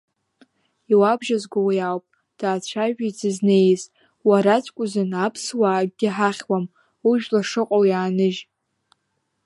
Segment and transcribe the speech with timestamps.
[0.91, 2.05] Иуабжьазго уи ауп,
[2.39, 3.81] даацәажәеит дзызнеиз,
[4.27, 6.65] уараӡәк узын аԥсуаа акгьы ҳахьуам,
[7.09, 8.39] ужәла шыҟоу иааныжь…